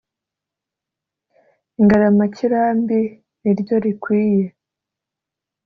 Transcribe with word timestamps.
Ingaramakirambi 1.79 2.99
ni 3.41 3.51
ryo 3.59 3.75
rikwiye, 3.83 4.47